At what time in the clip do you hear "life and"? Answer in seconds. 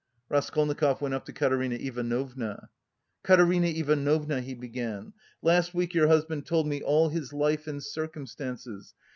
7.33-7.83